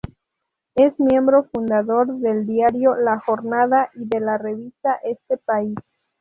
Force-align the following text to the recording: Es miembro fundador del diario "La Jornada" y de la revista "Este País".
Es 0.73 0.99
miembro 0.99 1.43
fundador 1.53 2.07
del 2.17 2.47
diario 2.47 2.95
"La 2.95 3.19
Jornada" 3.19 3.91
y 3.93 4.05
de 4.07 4.19
la 4.19 4.39
revista 4.39 4.95
"Este 5.03 5.37
País". 5.37 5.75